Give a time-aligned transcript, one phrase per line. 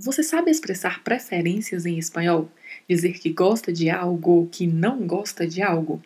[0.00, 2.48] Você sabe expressar preferências em espanhol?
[2.88, 6.00] Dizer que gosta de algo ou que não gosta de algo?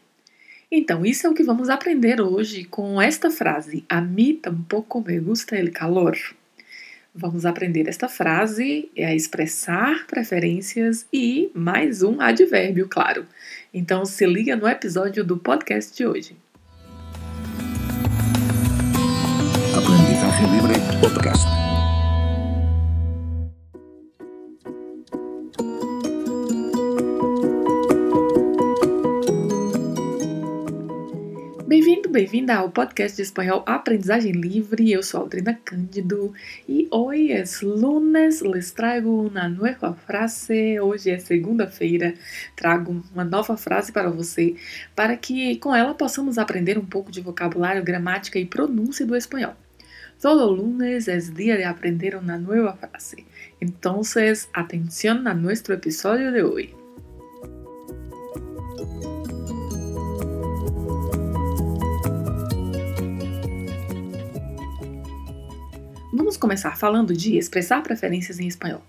[0.71, 5.21] Então, isso é o que vamos aprender hoje com esta frase: A mí tampoco me
[5.21, 6.17] gusta el calor.
[7.15, 13.27] Vamos aprender esta frase, é a expressar preferências e mais um advérbio, claro.
[13.75, 16.35] Então, se liga no episódio do podcast de hoje.
[19.77, 21.72] Aprendizagem Livre Podcast.
[32.13, 34.93] Bem-vinda ao podcast de espanhol Aprendizagem Livre.
[34.93, 36.35] Eu sou Aldrina Cândido
[36.69, 40.79] e hoje é lunes, les trago uma nova frase.
[40.79, 42.13] Hoje é segunda-feira,
[42.55, 44.55] trago uma nova frase para você,
[44.95, 49.55] para que com ela possamos aprender um pouco de vocabulário, gramática e pronúncia do espanhol.
[50.21, 53.25] Todo lunes é dia de aprender uma nova frase.
[53.59, 54.03] Então,
[54.53, 56.82] atenção a nosso episódio de hoje.
[66.33, 68.81] Vamos começar falando de expressar preferências em espanhol.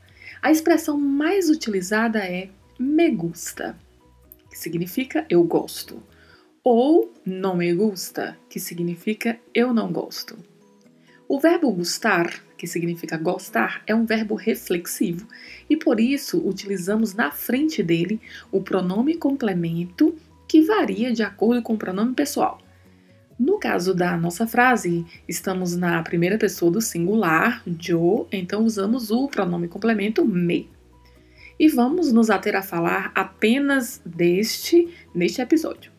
[0.42, 2.48] A expressão mais utilizada é
[2.80, 3.76] me gusta,
[4.50, 6.02] que significa eu gosto,
[6.64, 10.38] ou não me gusta, que significa eu não gosto.
[11.28, 15.28] O verbo gustar, que significa gostar, é um verbo reflexivo
[15.70, 18.22] e por isso utilizamos na frente dele
[18.54, 20.16] o pronome complemento
[20.48, 22.63] que varia de acordo com o pronome pessoal.
[23.46, 29.28] No caso da nossa frase, estamos na primeira pessoa do singular, yo, então usamos o
[29.28, 30.70] pronome complemento me.
[31.60, 35.92] E vamos nos ater a falar apenas deste neste episódio.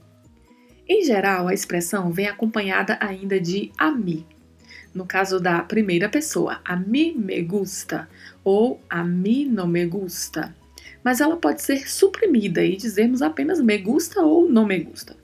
[0.88, 4.24] Em geral, a expressão vem acompanhada ainda de a mim.
[4.94, 8.08] No caso da primeira pessoa, a mim me gusta
[8.42, 10.56] ou a mim não me gusta.
[11.04, 15.23] Mas ela pode ser suprimida e dizermos apenas me gusta ou não me gusta.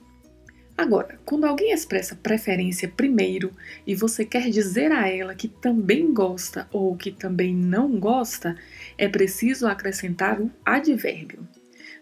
[0.81, 3.51] Agora, quando alguém expressa preferência primeiro
[3.85, 8.55] e você quer dizer a ela que também gosta ou que também não gosta,
[8.97, 11.47] é preciso acrescentar o advérbio.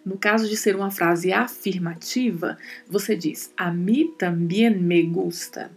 [0.06, 2.58] No caso de ser uma frase afirmativa,
[2.90, 5.70] você diz a mí también me gusta.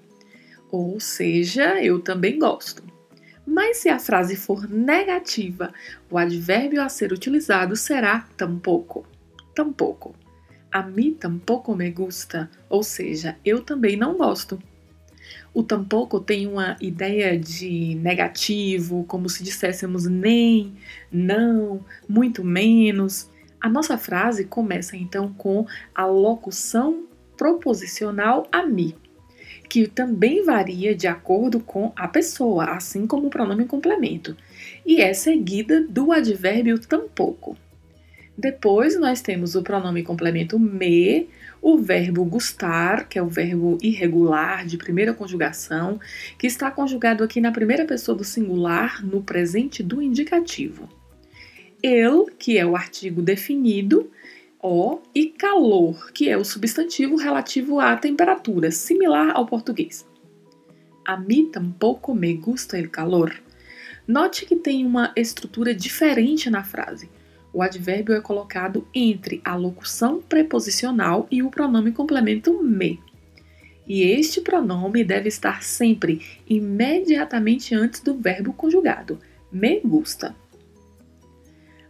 [0.71, 2.85] Ou seja, eu também gosto.
[3.45, 5.75] Mas se a frase for negativa,
[6.09, 9.05] o advérbio a ser utilizado será tampouco.
[9.57, 10.22] Tampouco
[10.73, 14.59] a mim tampouco me gusta, ou seja, eu também não gosto.
[15.55, 20.75] O tampouco tem uma ideia de negativo, como se disséssemos nem,
[21.13, 23.29] não, muito menos.
[23.61, 27.07] A nossa frase começa então com a locução
[27.37, 28.95] proposicional a mim,
[29.69, 34.35] que também varia de acordo com a pessoa, assim como o pronome complemento,
[34.87, 37.57] e é seguida do advérbio tampouco.
[38.37, 41.29] Depois nós temos o pronome complemento me,
[41.61, 46.01] o verbo gustar, que é o verbo irregular de primeira conjugação,
[46.39, 50.89] que está conjugado aqui na primeira pessoa do singular, no presente do indicativo.
[51.83, 54.11] El, que é o artigo definido,
[54.63, 60.07] o, e calor, que é o substantivo relativo à temperatura, similar ao português.
[61.05, 63.35] A mim tampouco me gusta el calor.
[64.07, 67.11] Note que tem uma estrutura diferente na frase
[67.53, 72.99] o advérbio é colocado entre a locução preposicional e o pronome complemento me.
[73.87, 79.19] E este pronome deve estar sempre imediatamente antes do verbo conjugado,
[79.51, 80.35] me gusta.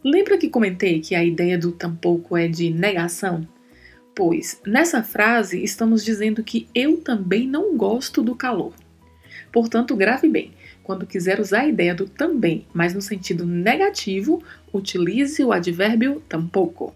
[0.02, 3.46] Lembra que comentei que a ideia do tampouco é de negação?
[4.14, 8.74] Pois nessa frase estamos dizendo que eu também não gosto do calor.
[9.52, 10.52] Portanto, grave bem:
[10.82, 16.94] quando quiser usar a ideia do também, mas no sentido negativo, utilize o advérbio tampouco.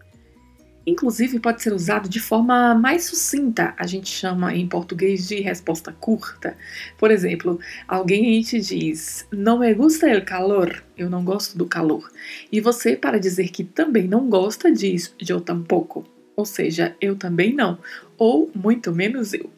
[0.86, 5.92] Inclusive, pode ser usado de forma mais sucinta, a gente chama em português de resposta
[5.92, 6.56] curta.
[6.96, 7.58] Por exemplo,
[7.88, 12.08] alguém te diz: Não me gusta el calor, eu não gosto do calor.
[12.52, 16.04] E você, para dizer que também não gosta, diz: Eu tampouco,
[16.36, 17.80] ou seja, eu também não,
[18.16, 19.50] ou muito menos eu.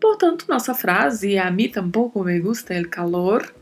[0.00, 3.52] Portanto, nossa frase a mim tampouco me gusta el calor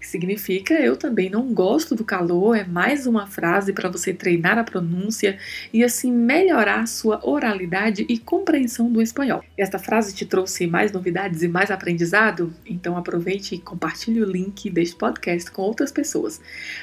[0.00, 4.64] significa eu também não gosto do calor, é mais uma frase para você treinar a
[4.64, 5.38] pronúncia
[5.72, 9.44] e assim melhorar sua oralidade e compreensão do espanhol.
[9.56, 12.52] Esta frase te trouxe mais novidades e mais aprendizado?
[12.64, 16.40] Então aproveite e compartilhe o link deste podcast com outras pessoas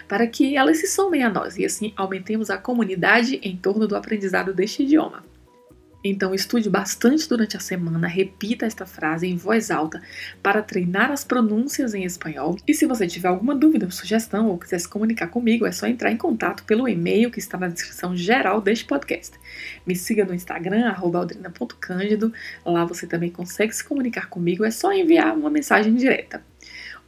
[0.07, 3.95] para que elas se somem a nós e assim aumentemos a comunidade em torno do
[3.95, 5.24] aprendizado deste idioma.
[6.09, 10.01] Então, estude bastante durante a semana, repita esta frase em voz alta
[10.42, 12.57] para treinar as pronúncias em espanhol.
[12.68, 16.12] E se você tiver alguma dúvida sugestão ou quiser se comunicar comigo, é só entrar
[16.12, 19.38] em contato pelo e-mail que está na descrição geral deste podcast.
[19.86, 22.31] Me siga no Instagram, aldrina.cândido.
[22.65, 26.42] Lá você também consegue se comunicar comigo, é só enviar uma mensagem direta.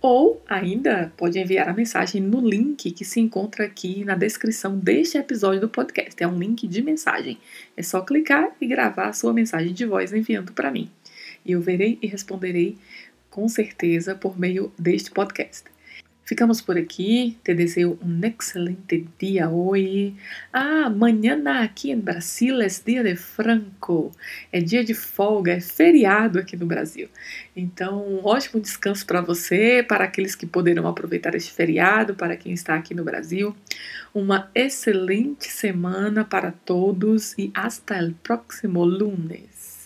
[0.02, 5.18] Ou ainda pode enviar a mensagem no link que se encontra aqui na descrição deste
[5.18, 6.24] episódio do podcast.
[6.24, 7.38] É um link de mensagem.
[7.76, 10.90] É só clicar e gravar a sua mensagem de voz enviando para mim.
[11.46, 12.78] E eu verei e responderei
[13.30, 15.66] com certeza por meio deste podcast.
[16.30, 17.40] Ficamos por aqui.
[17.44, 20.14] Te desejo um excelente dia hoje.
[20.54, 24.12] Ah, amanhã aqui em Brasil é dia de Franco.
[24.52, 27.10] É dia de folga, é feriado aqui no Brasil.
[27.56, 32.54] Então, um ótimo descanso para você, para aqueles que poderão aproveitar este feriado, para quem
[32.54, 33.56] está aqui no Brasil.
[34.14, 39.79] Uma excelente semana para todos e hasta el próximo lunes.